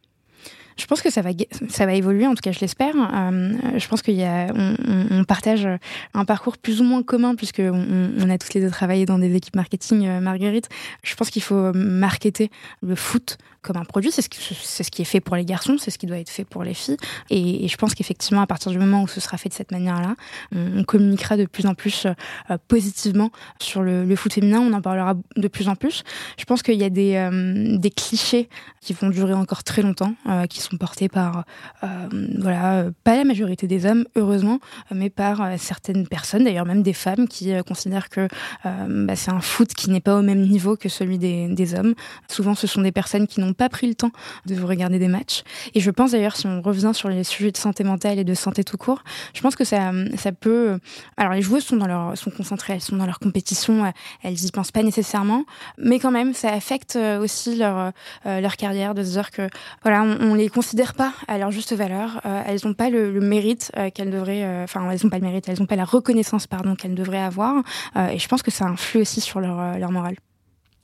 Je 0.78 0.86
pense 0.86 1.02
que 1.02 1.12
ça 1.12 1.22
va, 1.22 1.30
ça 1.70 1.86
va 1.86 1.94
évoluer, 1.94 2.26
en 2.26 2.34
tout 2.34 2.42
cas 2.42 2.54
je 2.54 2.60
l'espère. 2.60 2.96
Euh, 2.96 3.78
je 3.78 3.88
pense 3.88 4.02
qu'on 4.02 4.14
on, 4.14 5.08
on, 5.12 5.24
partage 5.26 5.68
un 6.16 6.26
parcours 6.26 6.58
plus 6.58 6.82
ou 6.82 6.86
moins 6.86 7.04
commun, 7.04 7.36
puisqu'on 7.36 8.16
on 8.18 8.30
a 8.30 8.38
toutes 8.40 8.54
les 8.56 8.62
deux 8.62 8.72
travaillé 8.72 9.06
dans 9.06 9.20
des 9.20 9.36
équipes 9.36 9.56
marketing, 9.56 10.08
euh, 10.08 10.22
Marguerite. 10.22 10.70
Je 11.04 11.14
pense 11.16 11.30
qu'il 11.30 11.44
faut 11.44 11.74
marketer 11.74 12.50
le 12.82 12.96
foot 12.96 13.38
comme 13.62 13.78
un 13.78 13.86
produit. 13.86 14.12
C'est 14.12 14.22
ce, 14.22 14.84
ce 14.84 14.90
qui 14.90 15.02
est 15.02 15.06
fait 15.06 15.20
pour 15.20 15.36
les 15.36 15.46
garçons, 15.46 15.78
c'est 15.80 15.92
ce 15.92 15.98
qui 15.98 16.06
doit 16.06 16.18
être 16.18 16.30
fait 16.30 16.46
pour 16.46 16.64
les 16.64 16.74
filles. 16.74 16.98
Et, 17.30 17.68
je 17.68 17.78
pense 17.78 17.94
qu'effectivement, 17.94 18.42
à 18.42 18.48
partir 18.48 18.72
du 18.72 18.78
moment 18.78 19.04
où 19.04 19.08
ce 19.08 19.20
sera 19.20 19.38
fait 19.38 19.50
de 19.50 19.54
cette 19.54 19.72
manière-là, 19.72 20.16
on, 20.56 20.84
communiquera 20.84 21.38
de 21.38 21.46
plus 21.46 21.66
en 21.66 21.76
plus 21.76 22.06
euh, 22.06 22.58
positivement 22.68 23.32
sur 23.60 23.82
le, 23.82 24.16
foot 24.16 24.34
féminin. 24.34 24.60
On 24.60 24.74
en 24.74 24.82
parlera 24.82 25.16
de 25.36 25.48
plus 25.48 25.70
en 25.70 25.76
plus. 25.76 26.04
Je 26.38 26.46
pense 26.46 26.64
qu'il 26.64 26.76
y 26.76 26.84
a 26.84 26.90
des, 26.90 27.16
euh, 27.16 27.78
des 27.78 27.92
clichés 27.92 28.50
qui 28.82 28.94
vont 28.94 29.10
durer 29.10 29.34
encore 29.34 29.64
très 29.64 29.82
longtemps, 29.82 30.16
euh, 30.28 30.46
qui 30.46 30.62
sont 30.62 30.78
portés 30.78 31.10
par, 31.10 31.44
voilà, 31.82 32.86
pas 33.04 33.16
la 33.16 33.24
majorité 33.24 33.68
des 33.68 33.86
hommes, 33.86 34.06
heureusement, 34.16 34.60
mais 34.92 35.10
par 35.10 35.42
certaines 35.58 36.08
personnes, 36.08 36.44
d'ailleurs 36.44 36.66
même 36.66 36.84
des 36.84 36.94
femmes, 36.94 37.28
qui 37.28 37.52
considèrent 37.68 38.10
que 38.10 38.28
bah, 38.64 39.16
c'est 39.16 39.32
un 39.32 39.42
foot 39.42 39.74
qui 39.74 39.90
n'est 39.90 40.00
pas 40.00 40.18
au 40.18 40.22
même 40.22 40.42
niveau 40.42 40.76
que 40.76 40.90
celui 40.90 41.18
des 41.18 41.76
hommes. 41.76 41.94
Souvent, 42.30 42.56
ce 42.56 42.68
sont 42.68 42.82
des 42.82 42.92
personnes 42.92 43.28
qui 43.28 43.42
n'ont 43.42 43.49
pas 43.54 43.70
pris 43.70 43.88
le 43.88 43.96
temps 43.96 44.12
de 44.46 44.56
vous 44.56 44.68
regarder 44.68 45.00
des 45.00 45.08
matchs. 45.08 45.44
Et 45.74 45.80
je 45.80 45.92
pense 45.92 46.12
d'ailleurs, 46.12 46.36
si 46.36 46.48
on 46.48 46.62
revient 46.62 46.92
sur 46.94 47.10
les 47.10 47.24
sujets 47.24 47.52
de 47.52 47.58
santé 47.58 47.84
mentale 47.84 48.20
et 48.20 48.24
de 48.24 48.34
santé 48.34 48.64
tout 48.64 48.78
court, 48.78 49.04
je 49.34 49.42
pense 49.42 49.56
que 49.56 49.64
ça, 49.64 49.92
ça 50.18 50.32
peut. 50.32 50.80
Alors 51.18 51.34
les 51.34 51.42
joueuses 51.42 51.64
sont 51.64 51.78
dans 51.78 51.88
leur, 51.88 52.18
sont 52.18 52.32
concentrées, 52.32 52.74
elles 52.74 52.82
sont 52.82 52.96
dans 52.96 53.06
leur 53.06 53.20
compétition, 53.20 53.92
elles 54.24 54.46
y 54.46 54.52
pensent 54.52 54.72
pas 54.72 54.84
nécessairement, 54.84 55.46
mais 55.78 56.00
quand 56.00 56.12
même, 56.12 56.34
ça 56.34 56.52
affecte 56.52 56.96
euh, 56.96 57.20
aussi 57.20 57.56
leur 57.56 57.92
euh, 58.26 58.42
leur 58.42 58.56
carrière 58.58 58.94
de 58.94 59.04
se 59.04 59.12
dire 59.12 59.32
que 59.32 59.50
voilà, 59.84 60.04
on, 60.04 60.34
les 60.34 60.50
considère 60.50 60.94
pas 60.94 61.14
à 61.28 61.38
leur 61.38 61.52
juste 61.52 61.74
valeur, 61.74 62.22
euh, 62.26 62.44
elles 62.46 62.60
n'ont 62.64 62.74
pas 62.74 62.90
le, 62.90 63.20
mérite 63.20 63.72
qu'elles 63.94 64.12
devraient, 64.12 64.64
enfin 64.64 64.90
elles 64.90 65.00
n'ont 65.04 65.10
pas 65.10 65.20
le 65.20 65.26
mérite, 65.26 65.48
elles 65.50 65.60
n'ont 65.60 65.66
pas 65.66 65.76
la 65.76 65.86
reconnaissance 65.86 66.48
pardon 66.48 66.76
qu'elles 66.76 66.96
devraient 66.96 67.22
avoir, 67.22 67.64
et 68.12 68.18
je 68.18 68.28
pense 68.28 68.42
que 68.42 68.52
ça 68.52 68.66
influe 68.66 69.02
aussi 69.02 69.22
sur 69.22 69.40
leur 69.40 69.78
leur 69.78 69.92
morale 69.92 70.16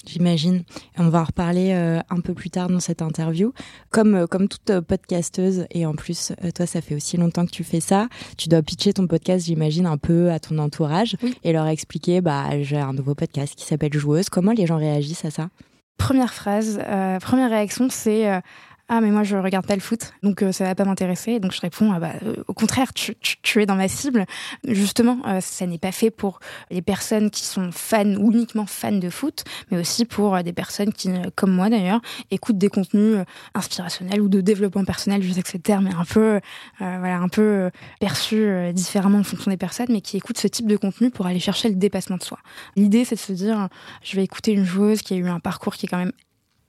j'imagine. 0.08 0.64
On 0.98 1.10
va 1.10 1.22
en 1.22 1.24
reparler 1.26 1.72
euh, 1.74 2.00
un 2.10 2.20
peu 2.22 2.34
plus 2.34 2.50
tard 2.50 2.68
dans 2.68 2.80
cette 2.80 3.02
interview. 3.02 3.54
Comme, 3.90 4.16
euh, 4.16 4.28
comme 4.28 4.48
toute 4.48 4.70
euh, 4.70 4.82
podcasteuse, 4.82 5.66
et 5.72 5.86
en 5.86 5.94
plus, 5.94 6.34
toi, 6.54 6.66
ça 6.66 6.82
fait 6.82 6.96
aussi 6.96 7.18
longtemps 7.18 7.46
que 7.46 7.52
tu 7.52 7.64
fais 7.64 7.80
ça, 7.80 8.08
tu 8.38 8.50
dois 8.50 8.62
pitcher 8.62 8.94
ton 8.94 9.08
podcast, 9.08 9.46
j'imagine, 9.46 9.86
un 9.86 9.98
peu 9.98 10.32
à 10.32 10.40
ton 10.40 10.58
entourage 10.58 11.16
et 11.44 11.54
leur 11.54 11.68
expliquer, 11.68 12.22
bah, 12.22 12.62
j'ai 12.62 12.78
un 12.78 12.94
nouveau 12.94 13.16
podcast 13.16 13.56
qui 13.56 13.66
s'appelle 13.66 13.94
Joueuse. 13.94 14.30
Comment 14.30 14.52
les 14.52 14.66
gens 14.66 14.78
réagissent 14.78 15.26
à 15.26 15.32
ça? 15.32 15.50
Première 15.98 16.34
phrase, 16.34 16.78
première 17.22 17.50
réaction, 17.50 17.88
c'est 17.90 18.42
ah 18.88 19.02
mais 19.02 19.10
moi 19.10 19.24
je 19.24 19.36
regarde 19.36 19.66
pas 19.66 19.74
le 19.74 19.82
foot 19.82 20.14
donc 20.22 20.44
euh, 20.44 20.52
ça 20.52 20.64
va 20.64 20.76
pas 20.76 20.86
m'intéresser. 20.86 21.40
Donc 21.40 21.54
je 21.54 21.62
réponds 21.62 21.92
ah 21.92 22.00
bah 22.00 22.14
euh, 22.24 22.36
au 22.48 22.54
contraire 22.54 22.94
tu, 22.94 23.16
es 23.62 23.66
dans 23.66 23.76
ma 23.76 23.88
cible. 23.88 24.26
Justement 24.68 25.18
euh, 25.26 25.42
ça 25.42 25.66
n'est 25.66 25.80
pas 25.80 25.92
fait 25.92 26.12
pour 26.12 26.40
les 26.70 26.84
personnes 26.84 27.32
qui 27.32 27.44
sont 27.44 27.72
fans 27.72 28.16
ou 28.16 28.32
uniquement 28.32 28.68
fans 28.68 28.92
de 28.92 29.10
foot 29.10 29.44
mais 29.72 29.80
aussi 29.80 30.06
pour 30.06 30.42
des 30.44 30.54
personnes 30.54 30.94
qui 30.94 31.10
comme 31.36 31.52
moi 31.52 31.70
d'ailleurs 31.70 32.00
écoutent 32.30 32.60
des 32.60 32.70
contenus 32.70 33.18
inspirationnels 33.56 34.22
ou 34.22 34.30
de 34.30 34.42
développement 34.42 34.86
personnel. 34.86 35.24
Je 35.24 35.34
sais 35.34 35.42
que 35.42 35.50
ce 35.50 35.58
terme 35.58 35.88
est 35.88 35.96
un 35.96 36.06
peu 36.06 36.40
voilà 36.80 37.18
un 37.18 37.30
peu 37.30 37.72
perçu 38.00 38.72
différemment 38.74 39.20
en 39.20 39.24
fonction 39.24 39.50
des 39.50 39.58
personnes 39.58 39.88
mais 39.90 40.02
qui 40.02 40.18
écoutent 40.18 40.38
ce 40.38 40.48
type 40.48 40.68
de 40.68 40.78
contenu 40.78 41.10
pour 41.10 41.26
aller 41.26 41.40
chercher 41.40 41.70
le 41.70 41.76
dépassement 41.76 42.18
de 42.18 42.24
soi. 42.24 42.38
L'idée 42.76 43.04
c'est 43.04 43.16
de 43.16 43.20
se 43.20 43.34
dire 43.34 43.68
je 44.04 44.16
vais 44.16 44.24
écouter 44.24 44.52
une 44.52 44.66
joueuse 44.66 45.02
qui 45.02 45.16
a 45.16 45.18
eu 45.18 45.28
un 45.28 45.40
parcours 45.40 45.76
qui 45.76 45.88
est 45.88 45.90
quand 45.90 45.98
même 45.98 46.12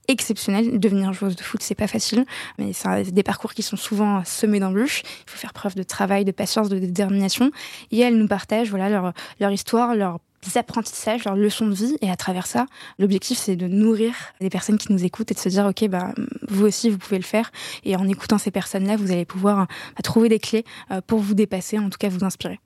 exceptionnel. 0.09 0.79
Devenir 0.79 1.13
joueuse 1.13 1.37
de 1.37 1.43
foot, 1.43 1.63
c'est 1.63 1.75
pas 1.75 1.87
facile, 1.87 2.25
mais 2.59 2.73
c'est 2.73 3.13
des 3.13 3.23
parcours 3.23 3.55
qui 3.55 3.63
sont 3.63 3.77
souvent 3.77 4.25
semés 4.25 4.61
d'embûches. 4.61 5.03
Il 5.27 5.31
faut 5.31 5.39
faire 5.39 5.53
preuve 5.53 5.75
de 5.75 5.83
travail, 5.83 6.25
de 6.25 6.33
patience, 6.33 6.69
de 6.69 6.79
détermination. 6.79 7.51
Et 7.91 8.01
elles 8.01 8.17
nous 8.17 8.29
partagent 8.29 8.71
voilà 8.71 8.89
leur, 8.89 9.13
leur 9.41 9.51
histoire, 9.51 9.95
leurs 9.95 10.19
apprentissages, 10.55 11.25
leurs 11.25 11.37
leçons 11.37 11.67
de 11.67 11.75
vie. 11.75 11.97
Et 12.01 12.11
à 12.11 12.17
travers 12.17 12.47
ça, 12.47 12.67
l'objectif, 12.99 13.39
c'est 13.39 13.57
de 13.57 13.67
nourrir 13.67 14.15
les 14.41 14.51
personnes 14.51 14.79
qui 14.79 14.93
nous 14.93 15.05
écoutent 15.05 15.31
et 15.33 15.35
de 15.35 15.41
se 15.41 15.49
dire, 15.49 15.67
OK, 15.67 15.89
bah, 15.89 16.13
vous 16.49 16.65
aussi, 16.65 16.91
vous 16.91 16.99
pouvez 16.99 17.19
le 17.19 17.25
faire. 17.25 17.51
Et 17.85 17.97
en 17.97 18.09
écoutant 18.09 18.39
ces 18.39 18.51
personnes-là, 18.51 18.97
vous 18.97 19.11
allez 19.11 19.25
pouvoir 19.25 19.67
bah, 19.67 20.03
trouver 20.03 20.29
des 20.29 20.39
clés 20.39 20.65
euh, 20.91 21.01
pour 21.07 21.19
vous 21.19 21.35
dépasser, 21.35 21.79
en 21.79 21.91
tout 21.91 21.99
cas 21.99 22.09
vous 22.09 22.25
inspirer. 22.25 22.61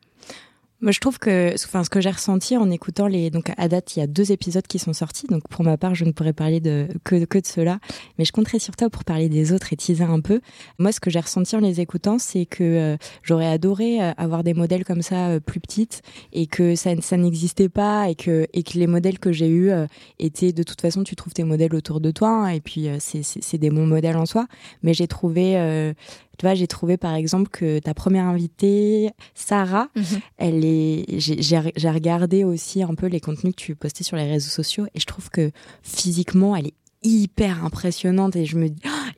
Moi, 0.83 0.93
je 0.93 1.01
trouve 1.01 1.19
que, 1.19 1.53
enfin, 1.67 1.85
ce 1.85 1.91
que 1.91 2.01
j'ai 2.01 2.11
ressenti 2.11 2.57
en 2.57 2.71
écoutant 2.71 3.07
les, 3.07 3.29
donc 3.29 3.53
à 3.59 3.69
date, 3.69 3.97
il 3.97 4.01
y 4.01 4.03
a 4.03 4.07
deux 4.07 4.33
épisodes 4.33 4.67
qui 4.67 4.79
sont 4.79 4.95
sortis. 4.95 5.27
Donc 5.27 5.47
pour 5.49 5.63
ma 5.63 5.77
part, 5.77 5.95
je 5.95 6.07
ne 6.07 6.13
pourrais 6.13 6.33
parler 6.33 6.61
de 6.61 6.89
que 7.05 7.27
que 7.27 7.39
de 7.39 7.47
cela, 7.47 7.81
mais 8.19 8.25
je 8.25 8.33
compterai 8.33 8.59
sur 8.59 8.77
toi 8.77 8.89
pour 8.89 9.05
parler 9.05 9.29
des 9.29 9.53
autres 9.53 9.75
et 9.75 9.77
teaser 9.77 10.05
un 10.05 10.21
peu. 10.21 10.41
Moi, 10.79 10.93
ce 10.93 11.01
que 11.01 11.11
j'ai 11.11 11.21
ressenti 11.21 11.55
en 11.55 11.61
les 11.61 11.83
écoutant, 11.83 12.19
c'est 12.19 12.47
que 12.47 12.65
euh, 12.65 12.97
j'aurais 13.23 13.47
adoré 13.47 14.03
euh, 14.03 14.13
avoir 14.17 14.43
des 14.43 14.55
modèles 14.55 14.87
comme 14.87 15.03
ça 15.03 15.29
euh, 15.29 15.41
plus 15.41 15.61
petites 15.61 16.01
et 16.33 16.47
que 16.47 16.75
ça, 16.75 16.99
ça 17.03 17.19
n'existait 17.19 17.69
pas 17.69 18.09
et 18.09 18.15
que 18.15 18.47
et 18.55 18.63
que 18.63 18.79
les 18.79 18.87
modèles 18.87 19.19
que 19.19 19.33
j'ai 19.33 19.51
eus 19.51 19.71
étaient 20.19 20.53
de 20.53 20.63
toute 20.63 20.81
façon, 20.81 21.05
tu 21.05 21.15
trouves 21.15 21.35
tes 21.35 21.45
modèles 21.45 21.75
autour 21.75 22.01
de 22.01 22.11
toi 22.11 22.31
hein, 22.31 22.49
et 22.49 22.61
puis 22.61 22.89
c'est 23.01 23.23
c'est 23.23 23.59
des 23.59 23.69
bons 23.69 23.87
modèles 23.87 24.17
en 24.17 24.25
soi. 24.25 24.47
Mais 24.83 24.95
j'ai 24.95 25.09
trouvé 25.09 25.95
tu 26.41 26.47
vois, 26.47 26.55
j'ai 26.55 26.67
trouvé 26.67 26.97
par 26.97 27.15
exemple 27.17 27.51
que 27.51 27.81
ta 27.81 27.93
première 27.93 28.25
invitée, 28.25 29.11
Sarah, 29.35 29.89
mhm. 29.95 30.05
elle 30.39 30.65
est, 30.65 31.05
j'ai 31.19 31.91
regardé 31.91 32.45
aussi 32.45 32.83
un 32.83 32.95
peu 32.95 33.09
les 33.09 33.21
contenus 33.21 33.55
que 33.55 33.61
tu 33.61 33.77
postais 33.77 34.05
sur 34.05 34.17
les 34.17 34.27
réseaux 34.27 34.49
sociaux 34.49 34.87
et 34.95 35.01
je 35.01 35.05
trouve 35.05 35.29
que 35.29 35.51
physiquement, 35.83 36.57
elle 36.57 36.69
est 36.69 36.75
hyper 37.03 37.63
impressionnante 37.63 38.37
et 38.37 38.47
je 38.47 38.57
me 38.57 38.69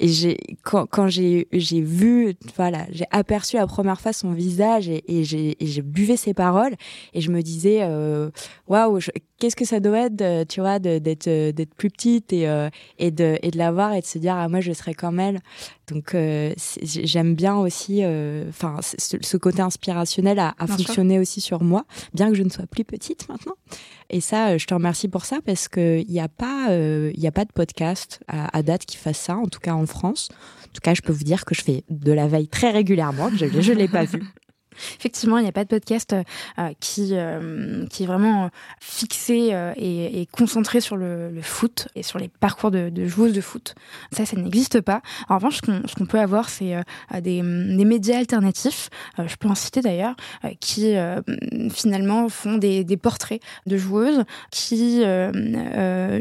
et 0.02 0.08
j'ai 0.08 0.36
quand, 0.62 0.86
quand 0.86 1.06
j'ai 1.06 1.46
j'ai 1.52 1.80
vu 1.80 2.34
voilà 2.56 2.86
j'ai 2.90 3.06
aperçu 3.12 3.56
la 3.56 3.66
première 3.66 4.00
fois 4.00 4.12
son 4.12 4.32
visage 4.32 4.88
et, 4.88 5.02
et 5.06 5.24
j'ai 5.24 5.56
j'ai 5.60 5.82
buvé 5.82 6.16
ses 6.16 6.34
paroles 6.34 6.74
et 7.14 7.20
je 7.20 7.30
me 7.30 7.40
disais 7.40 7.78
euh, 7.82 8.30
waouh 8.66 8.98
qu'est-ce 9.42 9.56
que 9.56 9.64
ça 9.64 9.80
doit 9.80 10.06
être, 10.06 10.46
tu 10.46 10.60
vois, 10.60 10.78
d'être 10.78 11.50
d'être 11.50 11.74
plus 11.74 11.90
petite 11.90 12.32
et 12.32 12.46
et 12.98 13.10
de 13.10 13.38
et 13.42 13.50
de 13.50 13.58
l'avoir 13.58 13.92
et 13.92 14.00
de 14.00 14.06
se 14.06 14.18
dire 14.18 14.36
ah 14.36 14.48
moi 14.48 14.60
je 14.60 14.72
serais 14.72 14.94
comme 14.94 15.18
elle. 15.18 15.40
Donc 15.88 16.16
j'aime 16.82 17.34
bien 17.34 17.56
aussi, 17.56 18.04
enfin 18.48 18.76
ce, 18.80 19.36
côté 19.36 19.60
inspirationnel 19.60 20.38
a, 20.38 20.54
a 20.58 20.66
fonctionné 20.68 21.18
aussi 21.18 21.40
sur 21.40 21.64
moi, 21.64 21.84
bien 22.14 22.28
que 22.28 22.36
je 22.36 22.44
ne 22.44 22.50
sois 22.50 22.66
plus 22.66 22.84
petite 22.84 23.28
maintenant. 23.28 23.54
Et 24.12 24.20
ça, 24.20 24.58
je 24.58 24.66
te 24.66 24.74
remercie 24.74 25.08
pour 25.08 25.24
ça 25.24 25.38
parce 25.44 25.68
que 25.68 26.00
il 26.06 26.12
n'y 26.12 26.20
a 26.20 26.28
pas 26.28 26.68
il 26.70 27.18
y 27.20 27.26
a 27.26 27.32
pas 27.32 27.44
de 27.44 27.52
podcast 27.52 28.20
à, 28.28 28.56
à 28.56 28.62
date 28.62 28.84
qui 28.84 28.96
fasse 28.96 29.18
ça, 29.18 29.36
en 29.36 29.46
tout 29.46 29.60
cas 29.60 29.72
en 29.72 29.86
France. 29.86 30.28
En 30.62 30.72
tout 30.72 30.80
cas, 30.82 30.94
je 30.94 31.02
peux 31.02 31.12
vous 31.12 31.24
dire 31.24 31.44
que 31.44 31.54
je 31.54 31.62
fais 31.62 31.84
de 31.90 32.12
la 32.12 32.28
veille 32.28 32.48
très 32.48 32.70
régulièrement. 32.70 33.30
Je 33.34 33.72
ne 33.72 33.78
l'ai 33.78 33.88
pas 33.88 34.04
vu. 34.04 34.22
Effectivement, 34.98 35.38
il 35.38 35.42
n'y 35.42 35.48
a 35.48 35.52
pas 35.52 35.64
de 35.64 35.68
podcast 35.68 36.14
euh, 36.58 36.70
qui, 36.80 37.10
euh, 37.12 37.86
qui 37.86 38.04
est 38.04 38.06
vraiment 38.06 38.50
fixé 38.80 39.50
euh, 39.52 39.72
et, 39.76 40.20
et, 40.20 40.26
concentré 40.26 40.80
sur 40.80 40.96
le, 40.96 41.30
le, 41.30 41.42
foot 41.42 41.88
et 41.94 42.02
sur 42.02 42.18
les 42.18 42.28
parcours 42.28 42.70
de, 42.70 42.88
de 42.88 43.06
joueuses 43.06 43.32
de 43.32 43.40
foot. 43.40 43.74
Ça, 44.12 44.24
ça 44.26 44.36
n'existe 44.36 44.80
pas. 44.80 45.02
En 45.28 45.36
revanche, 45.36 45.60
ce 45.64 45.94
qu'on 45.94 46.06
peut 46.06 46.20
avoir, 46.20 46.48
c'est 46.48 46.74
des, 47.14 47.42
des, 47.42 47.84
médias 47.84 48.18
alternatifs, 48.18 48.88
je 49.18 49.34
peux 49.36 49.48
en 49.48 49.54
citer 49.54 49.80
d'ailleurs, 49.80 50.14
qui 50.60 50.94
finalement 51.70 52.28
font 52.28 52.56
des, 52.56 52.84
des, 52.84 52.96
portraits 52.96 53.40
de 53.66 53.76
joueuses, 53.76 54.24
qui 54.50 55.02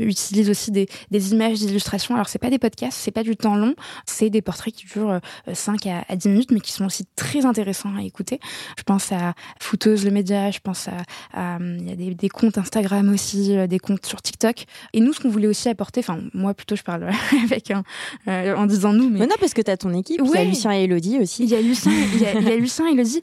utilisent 0.02 0.50
aussi 0.50 0.72
des, 0.72 0.88
des 1.12 1.32
images 1.32 1.60
d'illustration. 1.60 2.16
Alors, 2.16 2.30
c'est 2.30 2.40
pas 2.40 2.50
des 2.50 2.60
podcasts, 2.60 2.98
c'est 2.98 3.12
pas 3.12 3.24
du 3.24 3.36
temps 3.36 3.56
long, 3.56 3.76
c'est 4.06 4.30
des 4.30 4.42
portraits 4.42 4.74
qui 4.74 4.86
durent 4.86 5.20
5 5.52 5.86
à, 5.88 6.06
à 6.08 6.16
10 6.16 6.30
minutes, 6.30 6.52
mais 6.52 6.60
qui 6.60 6.72
sont 6.72 6.86
aussi 6.86 7.06
très 7.16 7.46
intéressants 7.46 7.96
à 7.96 8.04
écouter. 8.04 8.40
Je 8.78 8.84
pense 8.84 9.12
à 9.12 9.34
Fouteuse 9.60 10.06
le 10.06 10.12
média, 10.12 10.52
je 10.52 10.60
pense 10.60 10.88
à, 10.88 11.58
il 11.60 11.88
y 11.88 11.92
a 11.92 11.96
des, 11.96 12.14
des, 12.16 12.30
comptes 12.30 12.58
Instagram 12.58 13.14
aussi, 13.14 13.58
euh, 13.58 13.68
des 13.68 13.80
comptes 13.80 14.06
sur 14.06 14.22
TikTok. 14.22 14.66
Et 14.94 15.00
nous, 15.00 15.14
ce 15.14 15.20
qu'on 15.20 15.30
voulait 15.30 15.48
aussi 15.48 15.70
apporter, 15.70 16.00
enfin 16.02 16.20
moi 16.34 16.54
plutôt, 16.54 16.76
je 16.76 16.84
parle 16.84 17.10
avec 17.44 17.72
un, 17.72 17.84
euh, 18.28 18.56
en 18.56 18.66
disant 18.66 18.94
nous, 18.94 19.10
mais, 19.10 19.20
non 19.20 19.36
parce 19.40 19.54
que 19.54 19.62
tu 19.62 19.72
as 19.72 19.78
ton 19.78 19.94
équipe, 19.94 20.22
il 20.24 20.32
y 20.32 20.38
a 20.38 20.44
Lucien 20.44 20.74
et 20.74 20.84
Elodie 20.84 21.20
aussi. 21.20 21.44
Il 21.44 21.50
y 21.50 21.56
a 21.56 21.62
Lucien, 21.62 21.92
il 21.92 22.22
y 22.22 22.26
a, 22.26 22.34
il 22.34 22.48
y 22.48 22.52
a 22.52 22.56
Lucien 22.56 22.88
et 22.88 22.94
Elodie 22.94 23.22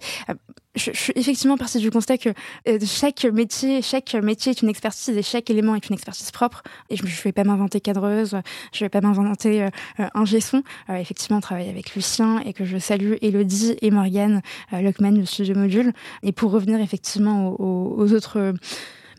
je, 0.79 0.91
je, 0.93 0.99
suis 0.99 1.13
effectivement 1.17 1.57
partie 1.57 1.79
du 1.79 1.91
constat 1.91 2.19
que 2.19 2.31
euh, 2.69 2.79
chaque 2.85 3.25
métier, 3.25 3.83
chaque 3.83 4.15
métier 4.15 4.51
est 4.51 4.63
une 4.63 4.69
expertise 4.69 5.17
et 5.17 5.23
chaque 5.23 5.51
élément 5.51 5.75
est 5.75 5.89
une 5.89 5.95
expertise 5.95 6.31
propre. 6.31 6.63
Et 6.91 6.97
je 6.97 7.03
ne 7.03 7.09
vais 7.09 7.33
pas 7.33 7.45
m'inventer 7.45 7.81
cadreuse, 7.81 8.37
je 8.73 8.85
ne 8.85 8.87
vais 8.87 8.89
pas 8.89 9.01
m'inventer 9.01 9.65
euh, 9.65 9.69
un 10.15 10.25
gesson. 10.25 10.63
Euh, 10.91 10.97
effectivement, 10.97 11.39
on 11.39 11.43
travaille 11.43 11.69
avec 11.69 11.95
Lucien 11.95 12.41
et 12.41 12.53
que 12.53 12.65
je 12.65 12.79
salue 12.79 13.15
Elodie 13.21 13.77
et 13.83 13.91
Morgane 13.91 14.43
Lockman 14.73 15.13
du 15.13 15.27
studio 15.27 15.55
Module. 15.55 15.93
Et 16.23 16.33
pour 16.33 16.53
revenir 16.53 16.81
effectivement 16.81 17.49
aux, 17.49 17.95
aux 17.99 18.13
autres 18.13 18.55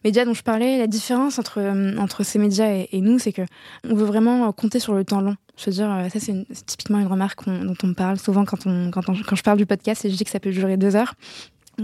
médias 0.03 0.25
dont 0.25 0.33
je 0.33 0.43
parlais, 0.43 0.77
la 0.77 0.87
différence 0.87 1.39
entre, 1.39 1.61
entre 1.97 2.23
ces 2.23 2.39
médias 2.39 2.67
et, 2.91 3.01
nous, 3.01 3.19
c'est 3.19 3.33
que 3.33 3.41
on 3.83 3.95
veut 3.95 4.05
vraiment 4.05 4.51
compter 4.51 4.79
sur 4.79 4.93
le 4.93 5.03
temps 5.03 5.21
long. 5.21 5.35
Je 5.57 5.65
veux 5.65 5.71
dire, 5.71 5.89
ça 6.11 6.19
c'est 6.19 6.45
typiquement 6.65 6.99
une 6.99 7.07
remarque 7.07 7.45
dont 7.45 7.75
on 7.83 7.87
me 7.87 7.93
parle 7.93 8.17
souvent 8.17 8.45
quand, 8.45 8.65
on, 8.65 8.91
quand, 8.91 9.09
on, 9.09 9.13
quand 9.13 9.35
je 9.35 9.43
parle 9.43 9.57
du 9.57 9.65
podcast 9.65 10.05
et 10.05 10.09
je 10.09 10.15
dis 10.15 10.23
que 10.23 10.29
ça 10.31 10.39
peut 10.39 10.51
durer 10.51 10.77
deux 10.77 10.95
heures. 10.95 11.15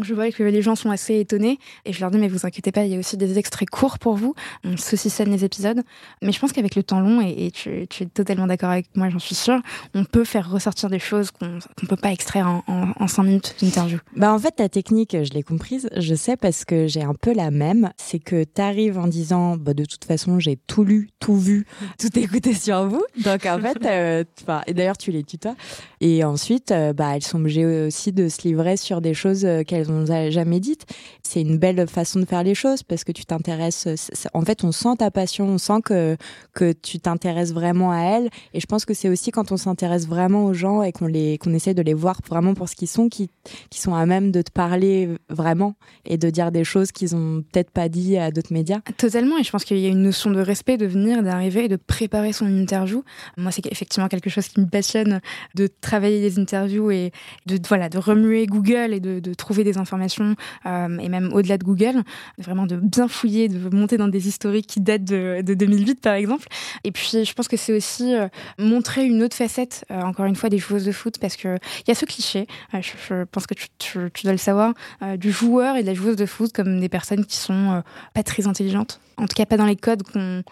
Je 0.01 0.13
vois 0.13 0.31
que 0.31 0.43
les 0.43 0.61
gens 0.61 0.75
sont 0.75 0.91
assez 0.91 1.19
étonnés 1.19 1.59
et 1.85 1.93
je 1.93 1.99
leur 1.99 2.11
dis 2.11 2.17
mais 2.17 2.27
vous 2.27 2.45
inquiétez 2.45 2.71
pas, 2.71 2.85
il 2.85 2.91
y 2.91 2.95
a 2.95 2.99
aussi 2.99 3.17
des 3.17 3.37
extraits 3.37 3.69
courts 3.69 3.99
pour 3.99 4.15
vous. 4.15 4.33
On 4.63 4.77
saucissonne 4.77 5.29
les 5.31 5.45
épisodes, 5.45 5.81
mais 6.21 6.31
je 6.31 6.39
pense 6.39 6.51
qu'avec 6.51 6.75
le 6.75 6.83
temps 6.83 6.99
long 6.99 7.21
et, 7.21 7.51
tu, 7.51 7.69
es 7.69 8.05
totalement 8.13 8.47
d'accord 8.47 8.69
avec 8.69 8.87
moi, 8.95 9.09
j'en 9.09 9.19
suis 9.19 9.35
sûre, 9.35 9.61
on 9.93 10.03
peut 10.03 10.23
faire 10.23 10.49
ressortir 10.49 10.89
des 10.89 10.99
choses 10.99 11.31
qu'on 11.31 11.45
ne 11.45 11.87
peut 11.87 11.95
pas 11.95 12.11
extraire 12.11 12.47
en, 12.67 12.91
en, 12.97 13.07
cinq 13.07 13.23
minutes 13.23 13.55
d'interview. 13.61 13.99
Bah 14.15 14.33
en 14.33 14.39
fait 14.39 14.51
ta 14.51 14.69
technique, 14.69 15.15
je 15.23 15.33
l'ai 15.33 15.43
comprise, 15.43 15.89
je 15.95 16.15
sais 16.15 16.37
parce 16.37 16.65
que 16.65 16.87
j'ai 16.87 17.03
un 17.03 17.13
peu 17.13 17.33
la 17.33 17.51
même, 17.51 17.91
c'est 17.97 18.19
que 18.19 18.43
tu 18.43 18.61
arrives 18.61 18.97
en 18.97 19.07
disant 19.07 19.57
bah 19.57 19.73
de 19.73 19.85
toute 19.85 20.05
façon 20.05 20.39
j'ai 20.39 20.57
tout 20.67 20.83
lu, 20.83 21.09
tout 21.19 21.37
vu, 21.37 21.65
tout 21.99 22.17
écouté 22.17 22.53
sur 22.53 22.87
vous, 22.87 23.03
donc 23.23 23.45
en 23.45 23.59
fait, 23.59 23.85
euh, 23.85 24.23
et 24.67 24.73
d'ailleurs 24.73 24.97
tu 24.97 25.11
les 25.11 25.23
tutoies, 25.23 25.55
et 26.01 26.23
ensuite 26.23 26.71
euh, 26.71 26.93
bah 26.93 27.15
elles 27.15 27.23
sont 27.23 27.39
obligées 27.39 27.85
aussi 27.87 28.11
de 28.11 28.29
se 28.29 28.41
livrer 28.47 28.77
sur 28.77 29.01
des 29.01 29.13
choses 29.13 29.45
euh, 29.45 29.63
qu'elles 29.85 30.11
a 30.11 30.29
jamais 30.29 30.59
dites. 30.59 30.85
C'est 31.23 31.41
une 31.41 31.57
belle 31.57 31.87
façon 31.87 32.19
de 32.19 32.25
faire 32.25 32.43
les 32.43 32.55
choses 32.55 32.83
parce 32.83 33.03
que 33.03 33.11
tu 33.11 33.25
t'intéresses. 33.25 33.87
En 34.33 34.41
fait, 34.41 34.63
on 34.63 34.71
sent 34.71 34.97
ta 34.99 35.11
passion, 35.11 35.45
on 35.47 35.57
sent 35.57 35.81
que 35.83 36.17
que 36.53 36.71
tu 36.71 36.99
t'intéresses 36.99 37.53
vraiment 37.53 37.91
à 37.91 37.99
elle. 37.99 38.29
Et 38.53 38.59
je 38.59 38.65
pense 38.65 38.85
que 38.85 38.93
c'est 38.93 39.09
aussi 39.09 39.31
quand 39.31 39.51
on 39.51 39.57
s'intéresse 39.57 40.07
vraiment 40.07 40.45
aux 40.45 40.53
gens 40.53 40.83
et 40.83 40.91
qu'on 40.91 41.05
qu'on 41.07 41.53
essaie 41.53 41.73
de 41.73 41.81
les 41.81 41.93
voir 41.93 42.19
vraiment 42.27 42.53
pour 42.53 42.69
ce 42.69 42.75
qu'ils 42.75 42.87
sont, 42.87 43.09
qui 43.09 43.29
qui 43.69 43.79
sont 43.79 43.93
à 43.93 44.05
même 44.05 44.31
de 44.31 44.41
te 44.41 44.51
parler 44.51 45.09
vraiment 45.29 45.75
et 46.05 46.17
de 46.17 46.29
dire 46.29 46.51
des 46.51 46.63
choses 46.63 46.91
qu'ils 46.91 47.15
ont 47.15 47.43
peut-être 47.51 47.71
pas 47.71 47.89
dit 47.89 48.17
à 48.17 48.31
d'autres 48.31 48.53
médias. 48.53 48.79
Totalement. 48.97 49.37
Et 49.37 49.43
je 49.43 49.51
pense 49.51 49.65
qu'il 49.65 49.77
y 49.79 49.85
a 49.85 49.89
une 49.89 50.01
notion 50.01 50.31
de 50.31 50.39
respect 50.39 50.77
de 50.77 50.85
venir, 50.85 51.23
d'arriver 51.23 51.65
et 51.65 51.67
de 51.67 51.75
préparer 51.75 52.33
son 52.33 52.47
interview. 52.47 53.03
Moi, 53.37 53.51
c'est 53.51 53.65
effectivement 53.71 54.07
quelque 54.07 54.29
chose 54.29 54.47
qui 54.47 54.59
me 54.59 54.67
passionne 54.67 55.21
de 55.55 55.67
travailler 55.81 56.21
des 56.21 56.39
interviews 56.39 56.91
et 56.91 57.11
de 57.45 57.59
voilà 57.67 57.89
de 57.89 57.97
remuer 57.97 58.45
Google 58.45 58.93
et 58.93 58.99
de 58.99 59.33
trouver 59.33 59.63
des 59.63 59.74
informations 59.77 60.35
euh, 60.65 60.97
et 60.99 61.09
même 61.09 61.31
au-delà 61.33 61.57
de 61.57 61.63
Google, 61.63 62.03
vraiment 62.37 62.65
de 62.65 62.77
bien 62.77 63.07
fouiller, 63.07 63.47
de 63.47 63.75
monter 63.75 63.97
dans 63.97 64.07
des 64.07 64.27
historiques 64.27 64.67
qui 64.67 64.81
datent 64.81 65.03
de, 65.03 65.41
de 65.41 65.53
2008 65.53 66.01
par 66.01 66.13
exemple. 66.13 66.47
Et 66.83 66.91
puis 66.91 67.23
je 67.23 67.33
pense 67.33 67.47
que 67.47 67.57
c'est 67.57 67.73
aussi 67.73 68.15
euh, 68.15 68.27
montrer 68.57 69.05
une 69.05 69.23
autre 69.23 69.35
facette, 69.35 69.85
euh, 69.91 70.01
encore 70.01 70.25
une 70.25 70.35
fois, 70.35 70.49
des 70.49 70.57
joueuses 70.57 70.85
de 70.85 70.91
foot 70.91 71.17
parce 71.19 71.35
que 71.35 71.57
il 71.81 71.89
y 71.89 71.91
a 71.91 71.95
ce 71.95 72.05
cliché, 72.05 72.47
je, 72.73 73.23
pense 73.25 73.47
que 73.47 73.53
tu, 73.53 73.67
tu 74.13 74.23
dois 74.23 74.31
le 74.31 74.37
savoir, 74.37 74.73
du 75.17 75.31
joueur 75.31 75.75
et 75.75 75.81
de 75.81 75.87
la 75.87 75.93
joueuse 75.93 76.15
de 76.15 76.25
foot 76.25 76.51
comme 76.53 76.79
des 76.79 76.89
personnes 76.89 77.25
qui 77.25 77.37
sont 77.37 77.83
pas 78.13 78.23
très 78.23 78.47
intelligentes, 78.47 78.99
en 79.17 79.27
tout 79.27 79.35
cas 79.35 79.45
pas 79.45 79.57
dans 79.57 79.65
les 79.65 79.75
codes 79.75 80.03
qu'on 80.03 80.43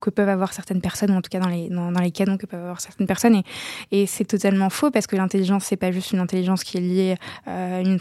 que 0.00 0.10
peuvent 0.10 0.28
avoir 0.28 0.52
certaines 0.52 0.80
personnes, 0.80 1.10
ou 1.10 1.14
en 1.14 1.22
tout 1.22 1.30
cas 1.30 1.40
dans 1.40 1.48
les, 1.48 1.68
dans, 1.68 1.90
les 1.90 2.10
canons 2.10 2.36
que 2.36 2.46
peuvent 2.46 2.60
avoir 2.60 2.80
certaines 2.80 3.06
personnes. 3.06 3.36
Et, 3.36 3.44
et 3.92 4.06
c'est 4.06 4.24
totalement 4.24 4.70
faux 4.70 4.90
parce 4.90 5.06
que 5.06 5.16
l'intelligence, 5.16 5.64
c'est 5.64 5.76
pas 5.76 5.92
juste 5.92 6.12
une 6.12 6.20
intelligence 6.20 6.64
qui 6.64 6.78
est 6.78 6.80
liée 6.80 7.14
euh, 7.48 7.82
une, 7.82 8.00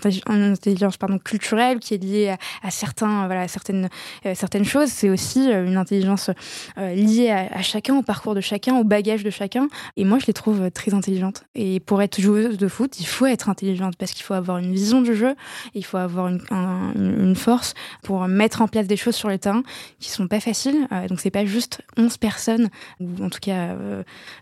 intelligence 0.51 0.97
pardon, 0.97 1.17
culturelle, 1.17 1.79
qui 1.79 1.93
est 1.93 2.03
liée 2.03 2.35
à, 2.63 2.71
certains, 2.71 3.25
voilà, 3.25 3.41
à 3.41 3.47
certaines, 3.47 3.89
euh, 4.25 4.33
certaines 4.35 4.65
choses. 4.65 4.89
C'est 4.89 5.09
aussi 5.09 5.51
euh, 5.51 5.65
une 5.65 5.77
intelligence 5.77 6.29
liée 6.77 7.29
à, 7.29 7.61
chacun, 7.61 7.95
au 7.97 8.01
parcours 8.01 8.35
de 8.35 8.41
chacun, 8.41 8.77
au 8.77 8.83
bagage 8.83 9.23
de 9.23 9.29
chacun. 9.29 9.67
Et 9.97 10.05
moi, 10.05 10.19
je 10.19 10.27
les 10.27 10.33
trouve 10.33 10.71
très 10.71 10.93
intelligentes. 10.93 11.43
Et 11.55 11.79
pour 11.79 12.01
être 12.01 12.19
joueuse 12.19 12.57
de 12.57 12.67
foot, 12.67 12.99
il 12.99 13.05
faut 13.05 13.25
être 13.25 13.49
intelligente 13.49 13.95
parce 13.97 14.11
qu'il 14.11 14.23
faut 14.23 14.33
avoir 14.33 14.57
une 14.57 14.71
vision 14.71 15.01
du 15.01 15.15
jeu, 15.15 15.35
il 15.73 15.83
faut 15.83 15.97
avoir 15.97 16.27
une, 16.27 16.41
un, 16.51 16.93
une 16.95 17.35
force 17.35 17.73
pour 18.03 18.27
mettre 18.27 18.61
en 18.61 18.67
place 18.67 18.87
des 18.87 18.97
choses 18.97 19.15
sur 19.15 19.29
le 19.29 19.37
terrain 19.37 19.63
qui 19.99 20.09
sont 20.09 20.27
pas 20.27 20.39
faciles. 20.39 20.87
donc 21.09 21.19
c'est 21.19 21.31
pas 21.31 21.45
juste 21.45 21.81
11 21.97 22.17
personnes, 22.17 22.69
ou 22.99 23.23
en 23.23 23.29
tout 23.29 23.39
cas 23.41 23.75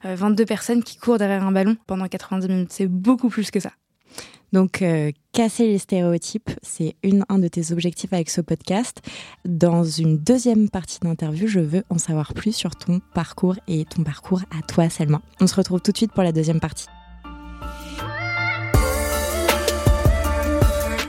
22 0.03 0.43
euh, 0.43 0.45
personnes 0.45 0.83
qui 0.83 0.97
courent 0.97 1.17
derrière 1.17 1.45
un 1.45 1.51
ballon 1.51 1.77
pendant 1.87 2.07
90 2.07 2.47
minutes. 2.47 2.71
C'est 2.71 2.87
beaucoup 2.87 3.29
plus 3.29 3.51
que 3.51 3.59
ça. 3.59 3.71
Donc, 4.53 4.81
euh, 4.81 5.11
casser 5.33 5.67
les 5.67 5.77
stéréotypes, 5.77 6.51
c'est 6.61 6.95
un 7.27 7.39
de 7.39 7.47
tes 7.47 7.71
objectifs 7.73 8.13
avec 8.13 8.29
ce 8.29 8.39
podcast. 8.39 9.01
Dans 9.45 9.83
une 9.83 10.17
deuxième 10.17 10.69
partie 10.69 10.99
d'interview, 11.01 11.47
je 11.47 11.59
veux 11.59 11.83
en 11.89 11.97
savoir 11.97 12.33
plus 12.33 12.55
sur 12.55 12.75
ton 12.75 13.01
parcours 13.13 13.55
et 13.67 13.83
ton 13.85 14.03
parcours 14.03 14.41
à 14.57 14.61
toi, 14.61 14.89
Selma. 14.89 15.21
On 15.41 15.47
se 15.47 15.55
retrouve 15.55 15.81
tout 15.81 15.91
de 15.91 15.97
suite 15.97 16.13
pour 16.13 16.23
la 16.23 16.31
deuxième 16.31 16.61
partie. 16.61 16.87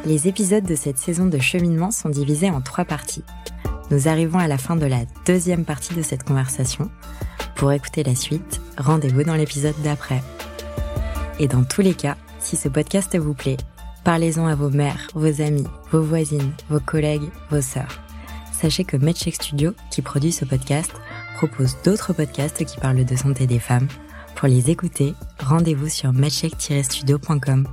Les 0.05 0.27
épisodes 0.27 0.65
de 0.65 0.75
cette 0.75 0.99
saison 0.99 1.27
de 1.27 1.39
cheminement 1.39 1.91
sont 1.91 2.09
divisés 2.09 2.51
en 2.51 2.61
trois 2.61 2.87
parties. 2.87 3.25
Nous 3.91 4.09
arrivons 4.09 4.39
à 4.39 4.49
la 4.49 4.59
fin 4.59 4.77
de 4.77 4.87
la 4.87 5.01
deuxième 5.25 5.65
partie 5.65 5.95
de 5.95 6.03
cette 6.03 6.25
conversation. 6.25 6.91
Pour 7.57 7.73
écouter 7.73 8.05
la 8.05 8.15
suite, 8.15 8.61
rendez-vous 8.77 9.25
dans 9.25 9.35
l'épisode 9.35 9.75
d'après. 9.83 10.23
Et 11.39 11.49
dans 11.49 11.65
tous 11.65 11.81
les 11.81 11.95
cas, 11.95 12.17
si 12.39 12.57
ce 12.57 12.69
podcast 12.69 13.17
vous 13.17 13.35
plaît, 13.35 13.57
parlez-en 14.05 14.47
à 14.47 14.55
vos 14.55 14.71
mères, 14.71 15.09
vos 15.15 15.41
amis, 15.41 15.67
vos 15.91 16.03
voisines, 16.03 16.53
vos 16.69 16.81
collègues, 16.81 17.31
vos 17.51 17.63
sœurs. 17.63 18.01
Sachez 18.53 18.85
que 18.85 18.97
MedCheck 18.97 19.37
Studio, 19.37 19.73
qui 19.91 20.03
produit 20.03 20.33
ce 20.33 20.45
podcast, 20.45 20.93
propose 21.37 21.77
d'autres 21.85 22.13
podcasts 22.13 22.65
qui 22.65 22.79
parlent 22.79 23.05
de 23.05 23.17
santé 23.17 23.47
des 23.47 23.61
femmes. 23.61 23.89
Pour 24.35 24.49
les 24.49 24.71
écouter, 24.71 25.15
rendez-vous 25.39 25.89
sur 25.89 26.13
medcheck-studio.com. 26.13 27.67